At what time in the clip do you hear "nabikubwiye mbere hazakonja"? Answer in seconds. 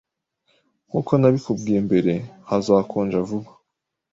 1.19-3.17